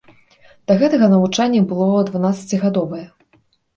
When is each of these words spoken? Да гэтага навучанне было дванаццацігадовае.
Да 0.69 0.77
гэтага 0.83 1.09
навучанне 1.11 1.61
было 1.75 2.01
дванаццацігадовае. 2.11 3.07